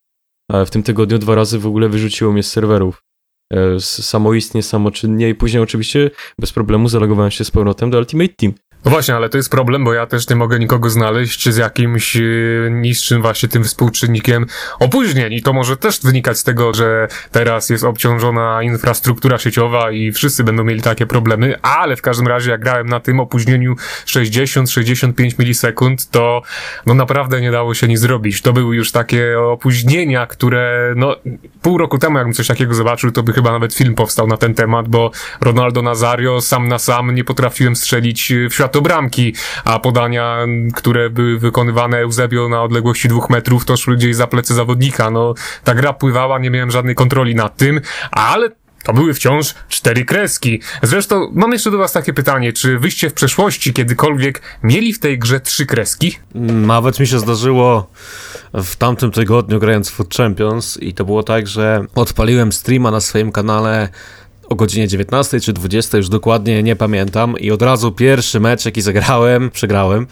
[0.52, 3.02] e, w tym tygodniu dwa razy w ogóle wyrzuciło mnie z serwerów.
[3.52, 6.10] E, Samoistnie, samoczynnie i później oczywiście
[6.40, 8.52] bez problemu zalogowałem się z powrotem do Ultimate Team.
[8.84, 12.16] No właśnie, ale to jest problem, bo ja też nie mogę nikogo znaleźć z jakimś
[12.16, 12.20] e,
[12.70, 14.46] niższym właśnie tym współczynnikiem
[14.80, 20.12] opóźnień i to może też wynikać z tego, że teraz jest obciążona infrastruktura sieciowa i
[20.12, 25.38] wszyscy będą mieli takie problemy, ale w każdym razie jak grałem na tym opóźnieniu 60-65
[25.38, 26.42] milisekund, to
[26.86, 28.42] no naprawdę nie dało się nic zrobić.
[28.42, 31.16] To były już takie opóźnienia, które no
[31.62, 34.54] pół roku temu jakbym coś takiego zobaczył, to by chyba nawet film powstał na ten
[34.54, 39.34] temat, bo Ronaldo Nazario sam na sam nie potrafiłem strzelić w światobramki,
[39.64, 40.38] a podania,
[40.74, 45.10] które były wykonywane Eusebio na odległości dwóch metrów, to szły gdzieś za plecy zawodnika.
[45.10, 45.34] No,
[45.64, 48.50] ta gra pływała, nie miałem żadnej kontroli nad tym, ale
[48.84, 50.60] to były wciąż cztery kreski.
[50.82, 55.18] Zresztą mam jeszcze do was takie pytanie, czy wyście w przeszłości kiedykolwiek mieli w tej
[55.18, 56.18] grze trzy kreski?
[56.34, 57.90] Nawet mi się zdarzyło
[58.54, 63.00] w tamtym tygodniu grając w Food Champions i to było tak, że odpaliłem streama na
[63.00, 63.88] swoim kanale
[64.48, 67.38] o godzinie 19 czy 20, już dokładnie nie pamiętam.
[67.38, 70.06] I od razu pierwszy mecz jaki zagrałem, przegrałem,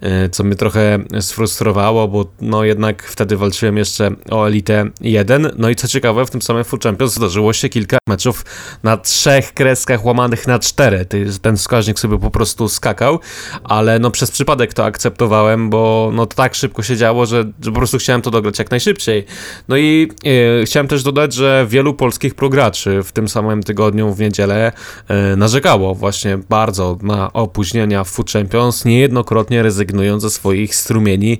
[0.00, 5.70] e, co mnie trochę sfrustrowało, bo no jednak wtedy walczyłem jeszcze o Elite 1, no
[5.70, 8.44] i co ciekawe w tym samym Food Champions zdarzyło się kilka meczów
[8.82, 11.06] na trzech kreskach łamanych na cztery,
[11.42, 13.20] ten wskaźnik sobie po prostu skakał,
[13.64, 17.76] ale no przez przypadek to akceptowałem, bo no tak szybko się działo, że, że po
[17.76, 19.24] prostu chciałem to dograć jak najszybciej.
[19.68, 20.08] No i
[20.60, 23.71] e, chciałem też dodać, że wielu polskich prograczy w tym samym tygodniu
[24.14, 24.72] w niedzielę
[25.08, 31.38] e, narzekało właśnie bardzo na opóźnienia w Food Champions, niejednokrotnie rezygnując ze swoich strumieni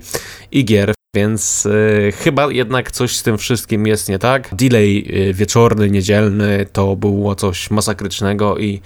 [0.51, 0.93] i gier.
[1.15, 1.65] Więc
[2.07, 4.55] e, chyba jednak coś z tym wszystkim jest nie tak.
[4.55, 8.81] Delay e, wieczorny, niedzielny to było coś masakrycznego i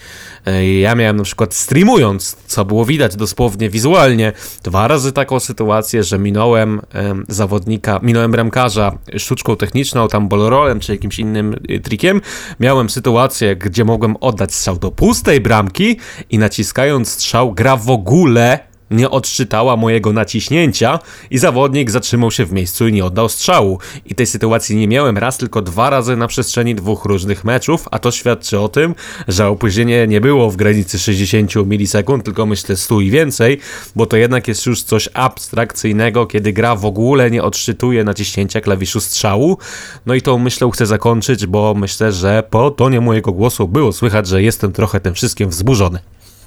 [0.45, 6.03] e, ja miałem na przykład streamując, co było widać dosłownie wizualnie, dwa razy taką sytuację,
[6.03, 12.21] że minąłem em, zawodnika, minąłem bramkarza sztuczką techniczną, tam ballrollem czy jakimś innym y, trikiem.
[12.59, 15.97] Miałem sytuację, gdzie mogłem oddać strzał do pustej bramki
[16.29, 20.99] i naciskając strzał gra w ogóle nie odczytała mojego naciśnięcia
[21.31, 23.79] i zawodnik zatrzymał się w miejscu i nie oddał strzału.
[24.05, 27.99] I tej sytuacji nie miałem raz, tylko dwa razy na przestrzeni dwóch różnych meczów, a
[27.99, 28.95] to świadczy o tym,
[29.27, 33.59] że opóźnienie nie było w granicy 60 milisekund, tylko myślę 100 i więcej,
[33.95, 38.99] bo to jednak jest już coś abstrakcyjnego, kiedy gra w ogóle nie odczytuje naciśnięcia klawiszu
[38.99, 39.57] strzału.
[40.05, 44.27] No i tą myślą chcę zakończyć, bo myślę, że po tonie mojego głosu było słychać,
[44.27, 45.99] że jestem trochę tym wszystkim wzburzony.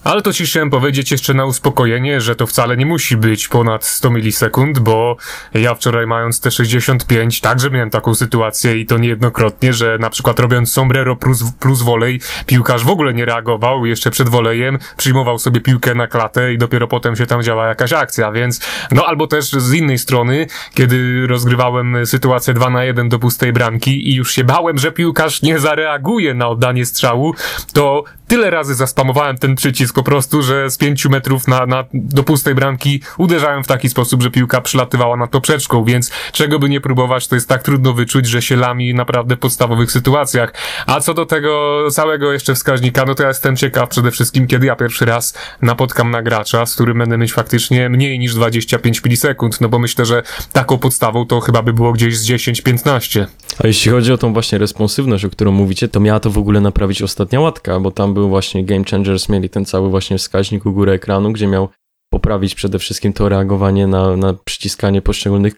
[0.04, 3.84] Ale to ci chciałem powiedzieć jeszcze na uspokojenie, że to wcale nie musi być ponad
[3.84, 5.16] 100 milisekund, bo
[5.54, 10.40] ja wczoraj mając te 65 także miałem taką sytuację i to niejednokrotnie, że na przykład
[10.40, 15.60] robiąc sombrero plus, plus volej, piłkarz w ogóle nie reagował, jeszcze przed wolejem przyjmował sobie
[15.60, 18.60] piłkę na klatę i dopiero potem się tam działa jakaś akcja, więc
[18.90, 24.10] no albo też z innej strony, kiedy rozgrywałem sytuację 2 na 1 do pustej bramki
[24.10, 27.34] i już się bałem, że piłkarz nie zareaguje na oddanie strzału,
[27.72, 32.22] to tyle razy zaspamowałem ten przycisk po prostu, że z pięciu metrów na, na, do
[32.22, 36.80] pustej bramki uderzałem w taki sposób, że piłka przylatywała nad poprzeczką, więc czego by nie
[36.80, 40.54] próbować, to jest tak trudno wyczuć, że się lami naprawdę w podstawowych sytuacjach.
[40.86, 44.66] A co do tego całego jeszcze wskaźnika, no to ja jestem ciekaw przede wszystkim, kiedy
[44.66, 49.60] ja pierwszy raz napotkam na gracza, z którym będę mieć faktycznie mniej niż 25 milisekund,
[49.60, 53.26] no bo myślę, że taką podstawą to chyba by było gdzieś z 10-15.
[53.64, 56.60] A jeśli chodzi o tą właśnie responsywność, o którą mówicie, to miała to w ogóle
[56.60, 60.72] naprawić ostatnia łatka, bo tam był właśnie Game Changers, mieli ten cały właśnie wskaźnik u
[60.72, 61.68] góry ekranu, gdzie miał
[62.12, 65.54] poprawić przede wszystkim to reagowanie na, na przyciskanie poszczególnych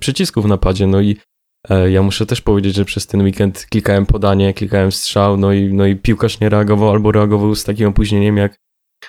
[0.00, 0.86] przycisków na padzie.
[0.86, 1.16] No i
[1.68, 5.74] e, ja muszę też powiedzieć, że przez ten weekend klikałem podanie, klikałem strzał, no i,
[5.74, 8.58] no i piłkarz nie reagował albo reagował z takim opóźnieniem jak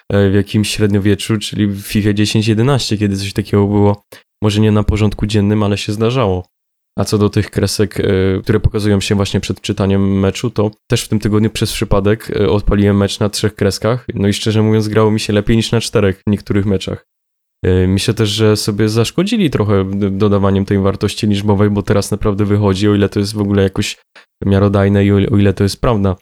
[0.09, 4.03] e, w jakimś średniowieczu, czyli w FIFA 10-11, kiedy coś takiego było
[4.43, 6.45] może nie na porządku dziennym, ale się zdarzało.
[6.99, 8.03] A co do tych kresek, e,
[8.43, 12.49] które pokazują się właśnie przed czytaniem meczu, to też w tym tygodniu przez przypadek e,
[12.49, 14.05] odpaliłem mecz na trzech kreskach.
[14.13, 17.05] No i szczerze mówiąc, grało mi się lepiej niż na czterech w niektórych meczach.
[17.65, 22.89] E, myślę też, że sobie zaszkodzili trochę dodawaniem tej wartości liczbowej, bo teraz naprawdę wychodzi,
[22.89, 23.97] o ile to jest w ogóle jakoś
[24.45, 26.15] miarodajne i o ile to jest prawda.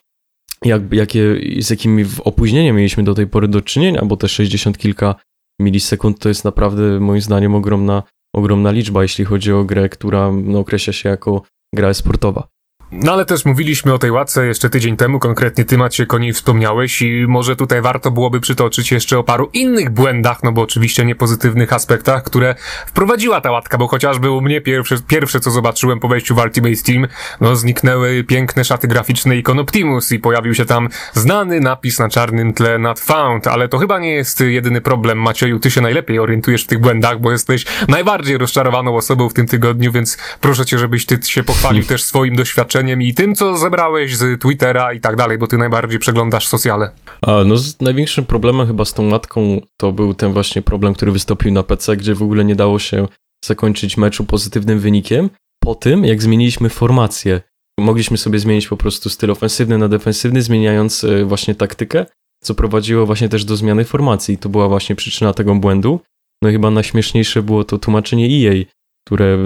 [0.66, 5.16] Jak, jakie, z jakimi opóźnieniem mieliśmy do tej pory do czynienia, bo te 60 kilka
[5.62, 8.04] milisekund to jest naprawdę moim zdaniem ogromna
[8.36, 11.42] ogromna liczba, jeśli chodzi o grę, która no, określa się jako
[11.76, 12.48] gra sportowa.
[12.94, 16.34] No ale też mówiliśmy o tej łatce jeszcze tydzień temu, konkretnie ty Macie o niej
[16.34, 21.06] wspomniałeś i może tutaj warto byłoby przytoczyć jeszcze o paru innych błędach, no bo oczywiście
[21.06, 26.00] nie pozytywnych aspektach, które wprowadziła ta łatka, bo chociażby u mnie pierwsze, pierwsze co zobaczyłem
[26.00, 27.08] po wejściu w Ultimate Team,
[27.42, 32.54] no zniknęły piękne szaty graficzne ikon Optimus i pojawił się tam znany napis na czarnym
[32.54, 36.64] tle not found, ale to chyba nie jest jedyny problem, Macieju, ty się najlepiej orientujesz
[36.64, 41.06] w tych błędach, bo jesteś najbardziej rozczarowaną osobą w tym tygodniu, więc proszę cię, żebyś
[41.06, 45.38] ty się pochwalił też swoim doświadczeniem i tym, co zebrałeś z Twittera i tak dalej,
[45.38, 46.92] bo ty najbardziej przeglądasz socjale.
[47.22, 51.12] A, no z największym problemem chyba z tą matką to był ten właśnie problem, który
[51.12, 53.08] wystąpił na PC, gdzie w ogóle nie dało się
[53.46, 55.30] zakończyć meczu pozytywnym wynikiem.
[55.64, 57.42] Po tym, jak zmieniliśmy formację,
[57.80, 62.06] mogliśmy sobie zmienić po prostu styl ofensywny na defensywny, zmieniając e, właśnie taktykę,
[62.44, 64.38] co prowadziło właśnie też do zmiany formacji.
[64.38, 66.00] To była właśnie przyczyna tego błędu.
[66.44, 68.66] No i chyba najśmieszniejsze było to tłumaczenie EA,
[69.08, 69.38] które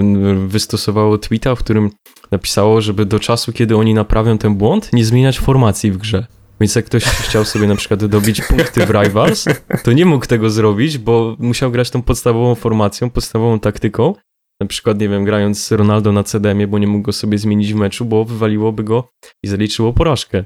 [0.48, 1.90] wystosowało tweeta, w którym
[2.32, 6.28] napisało, żeby do czasu, kiedy oni naprawią ten błąd, nie zmieniać formacji w grze.
[6.60, 9.46] Więc jak ktoś chciał sobie na przykład dobić punkty w Rivals,
[9.84, 14.14] to nie mógł tego zrobić, bo musiał grać tą podstawową formacją, podstawową taktyką.
[14.62, 17.76] Na przykład, nie wiem, grając Ronaldo na CDM-ie, bo nie mógł go sobie zmienić w
[17.76, 19.10] meczu, bo wywaliłoby go
[19.44, 20.46] i zaliczyło porażkę.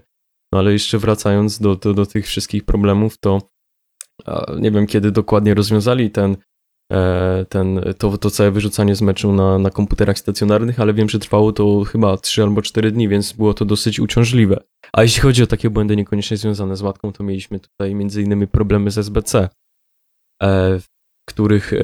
[0.54, 3.42] No ale jeszcze wracając do, do, do tych wszystkich problemów, to
[4.60, 6.38] nie wiem, kiedy dokładnie rozwiązali ten
[7.50, 11.52] ten, to, to całe wyrzucanie z meczu na, na komputerach stacjonarnych, ale wiem, że trwało
[11.52, 14.64] to chyba 3 albo 4 dni, więc było to dosyć uciążliwe.
[14.94, 18.92] A jeśli chodzi o takie błędy niekoniecznie związane z łatką, to mieliśmy tutaj innymi problemy
[18.92, 19.50] z SBC,
[20.44, 20.86] e, w
[21.30, 21.84] których e,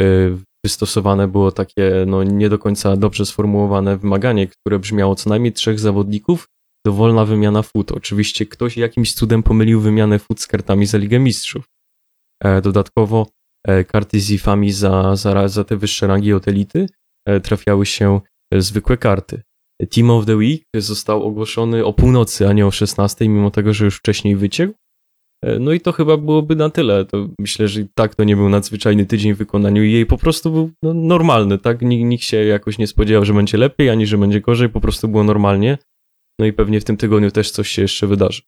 [0.65, 5.79] wystosowane było takie no, nie do końca dobrze sformułowane wymaganie, które brzmiało co najmniej trzech
[5.79, 6.47] zawodników,
[6.85, 7.91] dowolna wymiana fut.
[7.91, 11.65] Oczywiście ktoś jakimś cudem pomylił wymianę fut z kartami za Ligę Mistrzów.
[12.63, 13.34] Dodatkowo E,
[13.87, 16.87] karty z ifami za, za, za te wyższe rangi od elity
[17.27, 18.21] e, trafiały się
[18.53, 19.41] e, zwykłe karty.
[19.89, 23.85] Team of the Week został ogłoszony o północy, a nie o 16, mimo tego, że
[23.85, 24.73] już wcześniej wyciekł.
[25.59, 27.05] No i to chyba byłoby na tyle.
[27.05, 30.51] To myślę, że tak to nie był nadzwyczajny tydzień w wykonaniu i jej po prostu
[30.51, 31.81] był no, normalny, tak?
[31.81, 35.07] Nikt, nikt się jakoś nie spodziewał, że będzie lepiej, ani że będzie gorzej, po prostu
[35.07, 35.77] było normalnie.
[36.39, 38.41] No i pewnie w tym tygodniu też coś się jeszcze wydarzy.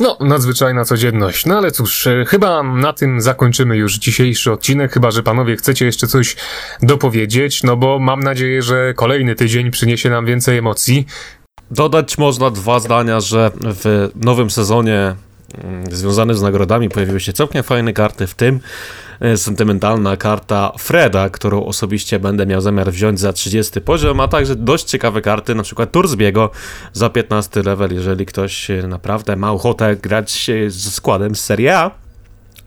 [0.00, 1.46] No, nadzwyczajna codzienność.
[1.46, 5.86] No ale cóż, e, chyba na tym zakończymy już dzisiejszy odcinek, chyba że panowie chcecie
[5.86, 6.36] jeszcze coś
[6.82, 11.06] dopowiedzieć, no bo mam nadzieję, że kolejny tydzień przyniesie nam więcej emocji.
[11.70, 15.14] Dodać można dwa zdania, że w nowym sezonie
[15.64, 18.60] mm, związanym z nagrodami pojawiły się całkiem fajne karty, w tym
[19.20, 24.56] E, sentymentalna karta Freda, którą osobiście będę miał zamiar wziąć za 30 poziom, a także
[24.56, 26.50] dość ciekawe karty, na przykład Tursbiego
[26.92, 31.90] za 15 level, jeżeli ktoś e, naprawdę ma ochotę grać ze składem z Serie A.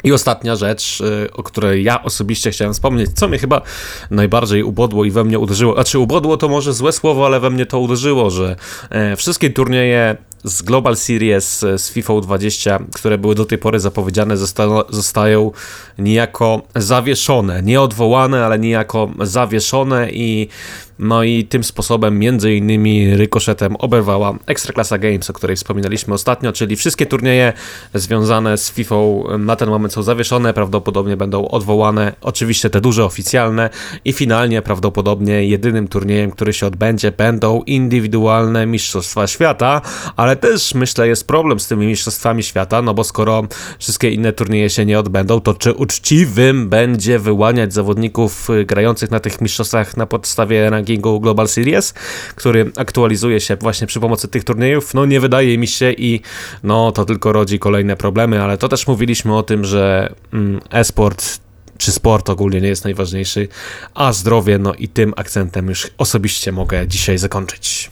[0.04, 3.62] I ostatnia rzecz, e, o której ja osobiście chciałem wspomnieć, co mnie chyba
[4.12, 7.65] najbardziej ubodło i we mnie uderzyło, znaczy ubodło to może złe słowo, ale we mnie
[7.65, 8.56] to uderzyło, że
[9.17, 14.63] wszystkie turnieje z Global Series z FIFA 20, które były do tej pory zapowiedziane, zosta
[14.89, 15.52] zostają
[15.97, 17.63] niejako zawieszone.
[17.63, 20.47] Nie odwołane, ale niejako zawieszone i
[21.00, 26.76] no i tym sposobem między innymi rykoszetem oberwała Ekstraklasa Games, o której wspominaliśmy ostatnio, czyli
[26.76, 27.54] wszystkie turnieje
[27.93, 28.95] związane z FIFA
[29.39, 33.69] na ten moment są zawieszone, prawdopodobnie będą odwołane, oczywiście te duże oficjalne
[34.06, 39.82] i finalnie prawdopodobnie jedynym turniejem, który się odbędzie będą indywidualne Mistrzostwa Świata,
[40.15, 43.44] ale też myślę jest problem z tymi Mistrzostwami Świata, no bo skoro
[43.80, 49.42] wszystkie inne turnieje się nie odbędą, to czy uczciwym będzie wyłaniać zawodników grających na tych
[49.42, 51.94] mistrzostwach na podstawie rankingu Global Series,
[52.36, 54.94] który aktualizuje się właśnie przy pomocy tych turniejów.
[54.94, 56.22] No nie wydaje mi się i
[56.63, 61.40] no to tylko rodzi kolejne problemy, ale to też mówiliśmy o tym, że mm, e-sport
[61.78, 63.48] czy sport ogólnie nie jest najważniejszy,
[63.94, 67.92] a zdrowie, no i tym akcentem już osobiście mogę dzisiaj zakończyć.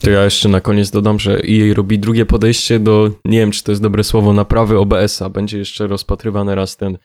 [0.00, 3.64] To ja jeszcze na koniec dodam, że EA robi drugie podejście do, nie wiem czy
[3.64, 5.30] to jest dobre słowo, naprawy OBS-a.
[5.30, 6.98] Będzie jeszcze rozpatrywany raz ten,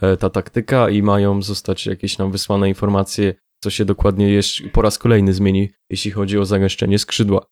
[0.00, 3.34] e, ta taktyka i mają zostać jakieś nam wysłane informacje
[3.66, 7.46] co się dokładnie jeszcze po raz kolejny zmieni, jeśli chodzi o zagęszczenie skrzydła.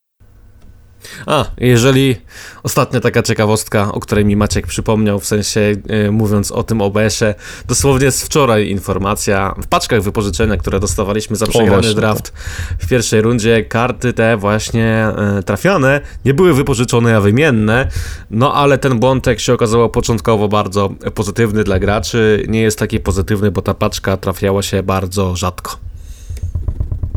[1.27, 2.17] A, jeżeli
[2.63, 7.35] ostatnia taka ciekawostka, o której mi Maciek przypomniał, w sensie yy, mówiąc o tym OBS-ie,
[7.69, 12.33] dosłownie z wczoraj informacja, w paczkach wypożyczenia, które dostawaliśmy za przegrany draft
[12.79, 17.89] w pierwszej rundzie, karty te właśnie yy, trafiane nie były wypożyczone, a wymienne,
[18.31, 23.51] no ale ten błąd, się okazało początkowo bardzo pozytywny dla graczy, nie jest taki pozytywny,
[23.51, 25.94] bo ta paczka trafiała się bardzo rzadko.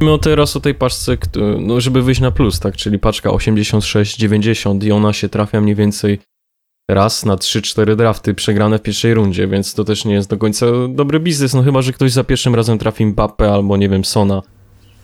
[0.01, 1.17] Mówimy teraz o tej paczce,
[1.59, 6.19] no żeby wyjść na plus, tak, czyli paczka 86-90 i ona się trafia mniej więcej
[6.89, 10.65] raz na 3-4 drafty przegrane w pierwszej rundzie, więc to też nie jest do końca
[10.89, 14.41] dobry biznes, no chyba, że ktoś za pierwszym razem trafi Mbappe albo nie wiem, Sona.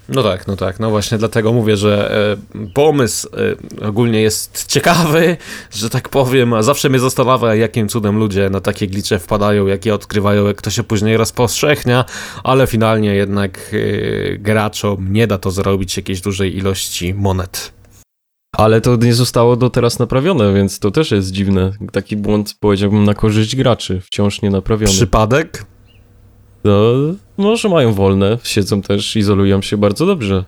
[0.09, 2.11] No tak, no tak, no właśnie dlatego mówię, że
[2.55, 3.29] e, pomysł
[3.81, 5.37] e, ogólnie jest ciekawy,
[5.71, 9.93] że tak powiem, a zawsze mnie zastanawia, jakim cudem ludzie na takie glicze wpadają, jakie
[9.93, 12.05] odkrywają, jak to się później rozpowszechnia,
[12.43, 17.73] ale finalnie jednak e, graczom nie da to zrobić jakiejś dużej ilości monet.
[18.57, 21.71] Ale to nie zostało do teraz naprawione, więc to też jest dziwne.
[21.91, 24.93] Taki błąd powiedziałbym na korzyść graczy, wciąż nie naprawiony.
[24.93, 25.65] Przypadek?
[26.63, 26.73] No,
[27.37, 30.43] może mają wolne, siedzą też, izolują się bardzo dobrze.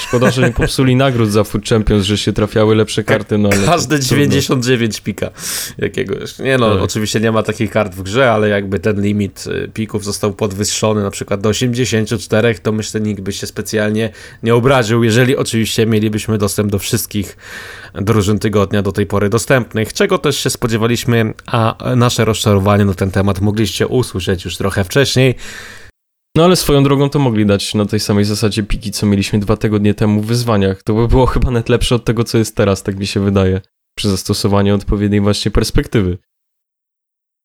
[0.00, 3.66] Szkoda, że nie popsuli nagród za Food Champions, że się trafiały lepsze karty, no ale...
[3.66, 5.30] Każde 99 pika
[5.78, 6.38] jakiegoś.
[6.38, 6.82] Nie no, tak.
[6.82, 11.02] oczywiście nie ma takich kart w grze, ale jakby ten limit y, pików został podwyższony
[11.02, 14.10] na przykład do 84, to myślę nikt by się specjalnie
[14.42, 17.36] nie obraził, jeżeli oczywiście mielibyśmy dostęp do wszystkich
[17.94, 23.10] drużyn tygodnia do tej pory dostępnych, czego też się spodziewaliśmy, a nasze rozczarowanie na ten
[23.10, 25.34] temat mogliście usłyszeć już trochę wcześniej.
[26.36, 29.56] No ale swoją drogą to mogli dać na tej samej zasadzie piki, co mieliśmy dwa
[29.56, 30.82] tygodnie temu w wyzwaniach.
[30.82, 33.60] To by było chyba net lepsze od tego, co jest teraz, tak mi się wydaje.
[33.96, 36.18] Przy zastosowaniu odpowiedniej właśnie perspektywy.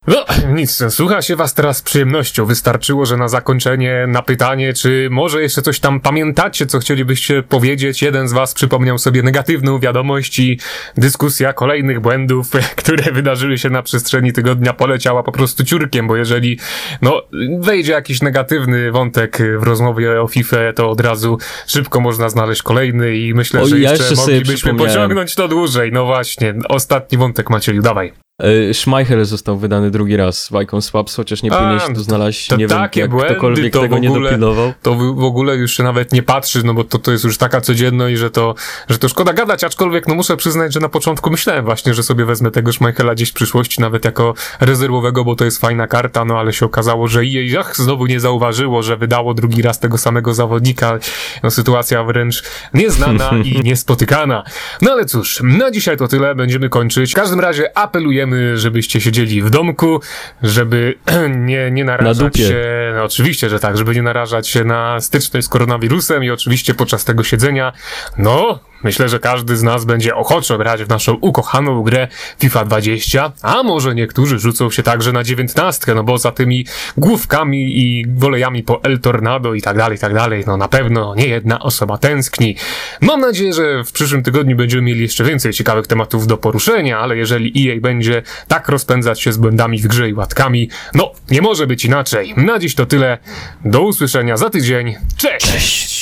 [0.08, 0.26] No,
[0.60, 2.46] nic, słucha się was teraz z przyjemnością.
[2.46, 8.02] Wystarczyło, że na zakończenie, na pytanie, czy może jeszcze coś tam pamiętacie, co chcielibyście powiedzieć,
[8.02, 10.60] jeden z was przypomniał sobie negatywną wiadomość i
[10.98, 16.60] dyskusja kolejnych błędów, które wydarzyły się na przestrzeni tygodnia, poleciała po prostu ciurkiem, bo jeżeli,
[17.02, 17.22] no,
[17.60, 23.17] wejdzie jakiś negatywny wątek w rozmowie o FIFA, to od razu szybko można znaleźć kolejny
[23.17, 25.91] i myślę, o, że jeszcze, jeszcze moglibyśmy pociągnąć to dłużej.
[25.91, 28.26] No właśnie, ostatni wątek Maciej, dawaj.
[28.43, 32.67] E, Schmeichel został wydany drugi raz w Icon Swaps, chociaż nie powinieneś tu znaleźć, nie
[32.67, 34.73] wiem, jak błędy, ktokolwiek to tego ogóle, nie dopilnował.
[34.82, 37.62] To w ogóle już się nawet nie patrzy, no bo to, to jest już taka
[37.62, 38.56] codzienność, że to,
[38.89, 42.26] że to szkoda gadać, aczkolwiek no muszę przyznać, że na początku myślałem właśnie, że sobie
[42.26, 46.39] wezmę tego Schmeichela gdzieś w przyszłości, nawet jako rezerwowego, bo to jest fajna karta, no
[46.39, 50.34] ale się okazało, że jej ach, znowu nie zauważyło, że wydało drugi raz tego samego
[50.34, 51.00] zawodnika.
[51.43, 54.43] No sytuacja wręcz nieznana i niespotykana.
[54.82, 57.12] No ale cóż, na dzisiaj to tyle, będziemy kończyć.
[57.12, 60.01] W każdym razie apelujemy apelujemy, żebyście siedzieli w domku,
[60.43, 60.95] żeby
[61.45, 65.47] nie, nie narażać na się, no oczywiście, że tak, żeby nie narażać się na styczność
[65.47, 67.73] z koronawirusem i oczywiście podczas tego siedzenia,
[68.17, 72.07] no, Myślę, że każdy z nas będzie ochoczo grać w naszą ukochaną grę
[72.39, 76.65] FIFA 20, a może niektórzy rzucą się także na 19, no bo za tymi
[76.97, 81.15] główkami i wolejami po El Tornado i tak dalej, i tak dalej, no na pewno
[81.15, 82.55] nie jedna osoba tęskni.
[83.01, 87.17] Mam nadzieję, że w przyszłym tygodniu będziemy mieli jeszcze więcej ciekawych tematów do poruszenia, ale
[87.17, 91.67] jeżeli EA będzie tak rozpędzać się z błędami w grze i łatkami, no nie może
[91.67, 92.33] być inaczej.
[92.37, 93.17] Na dziś to tyle.
[93.65, 94.95] Do usłyszenia za tydzień.
[95.17, 95.51] Cześć!
[95.51, 95.96] Cześć.